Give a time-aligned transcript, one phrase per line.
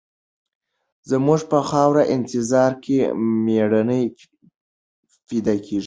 [1.09, 2.97] زموږ په خاوره انتظار کې
[3.45, 4.03] مېړني
[5.27, 5.79] پیدا کېږي.